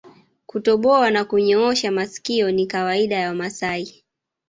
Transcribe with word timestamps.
Kutoboa 0.45 1.11
na 1.11 1.25
kunyoosha 1.25 1.91
masikio 1.91 2.51
ni 2.51 2.67
kawaida 2.67 3.15
ya 3.17 3.27
Wamasai 3.29 4.03